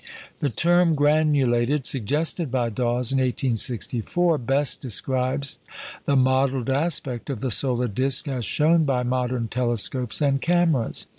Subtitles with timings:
[0.39, 5.59] The term "granulated," suggested by Dawes in 1864, best describes
[6.05, 11.05] the mottled aspect of the solar disc as shown by modern telescopes and cameras.